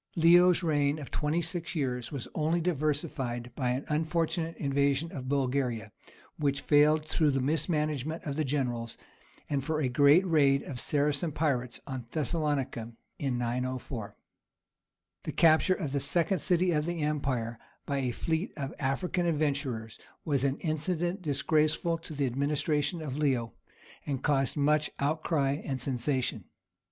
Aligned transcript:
Leo's 0.15 0.63
reign 0.63 0.97
of 0.97 1.11
twenty 1.11 1.43
six 1.43 1.75
years 1.75 2.11
was 2.11 2.27
only 2.33 2.59
diversified 2.59 3.51
by 3.55 3.69
an 3.69 3.85
unfortunate 3.87 4.57
invasion 4.57 5.11
of 5.11 5.29
Bulgaria, 5.29 5.91
which 6.37 6.61
failed 6.61 7.05
through 7.05 7.29
the 7.29 7.39
mismanagement 7.39 8.23
of 8.23 8.35
the 8.35 8.43
generals, 8.43 8.97
and 9.47 9.63
for 9.63 9.79
a 9.79 9.89
great 9.89 10.25
raid 10.25 10.63
of 10.63 10.79
Saracen 10.79 11.31
pirates 11.31 11.79
on 11.85 12.07
Thessalonica 12.09 12.93
in 13.19 13.37
904. 13.37 14.15
The 15.21 15.31
capture 15.33 15.75
of 15.75 15.91
the 15.91 15.99
second 15.99 16.39
city 16.39 16.71
of 16.71 16.87
the 16.87 17.03
empire 17.03 17.59
by 17.85 17.99
a 17.99 18.09
fleet 18.09 18.51
of 18.57 18.73
African 18.79 19.27
adventurers 19.27 19.99
was 20.25 20.43
an 20.43 20.57
incident 20.61 21.21
disgraceful 21.21 21.99
to 21.99 22.15
the 22.15 22.25
administration 22.25 23.03
of 23.03 23.17
Leo, 23.17 23.53
and 24.07 24.23
caused 24.23 24.57
much 24.57 24.89
outcry 24.97 25.61
and 25.63 25.79
sensation. 25.79 26.45